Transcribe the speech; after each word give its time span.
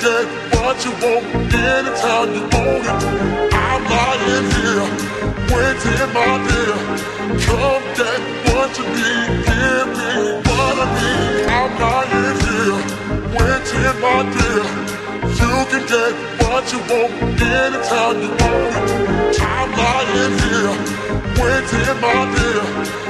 get 0.00 0.26
what 0.56 0.76
you 0.84 0.92
want 1.02 1.24
anytime 1.54 2.28
you 2.34 2.42
want 2.52 2.84
it. 2.84 3.54
I'm 3.54 3.82
lying 3.92 4.48
here, 4.56 4.86
waiting, 5.52 6.10
my 6.16 6.32
dear. 6.46 6.76
Come 7.46 7.84
get 7.96 8.20
what 8.46 8.70
you 8.78 8.86
need, 8.96 9.28
give 9.46 9.88
me 9.96 10.12
what 10.46 10.76
I 10.78 10.88
need. 10.96 11.46
I'm 11.56 11.72
lying 11.80 12.38
here, 12.44 12.80
waiting, 13.36 13.96
my 14.04 14.18
dear. 14.34 14.64
You 15.40 15.54
can 15.70 15.84
get 15.86 16.14
what 16.44 16.64
you 16.72 16.80
want 16.90 17.12
anytime 17.40 18.16
you 18.22 18.30
want 18.40 18.76
it. 18.76 19.40
I'm 19.40 19.70
lying 19.80 20.36
here, 20.44 20.74
waiting, 21.40 22.00
my 22.00 22.20
dear. 22.36 23.05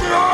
Come! 0.00 0.33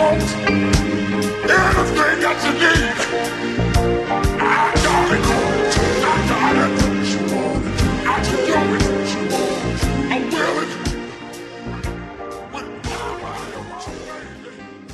almost 0.00 0.36
everything 1.50 2.20
that 2.20 2.38
you 2.44 3.54
need. 3.54 3.59